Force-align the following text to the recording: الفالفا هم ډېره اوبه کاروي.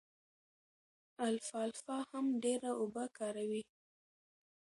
الفالفا 1.27 1.97
هم 2.13 2.25
ډېره 2.43 2.71
اوبه 2.79 3.05
کاروي. 3.17 3.63